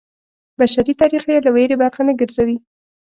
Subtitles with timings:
[0.59, 2.57] بشري تاریخ یې له ویرې برخه نه ګرځوي.